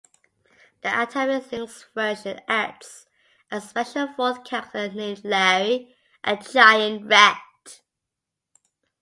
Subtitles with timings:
[0.81, 3.05] The Atari Lynx version adds
[3.51, 7.81] a special fourth character named Larry, a giant rat.